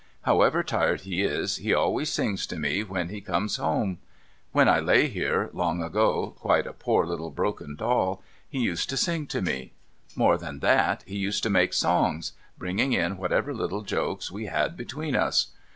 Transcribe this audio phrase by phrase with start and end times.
[0.23, 3.99] However tired he is, he always sings to me when he comes home.
[4.51, 8.97] When I lay here long ago, quite a poor little broken doll, he used to
[8.97, 9.73] sing to me.
[10.15, 14.75] More than that, he used to make songs, bringing in whatever little jokes we had
[14.75, 15.51] between us.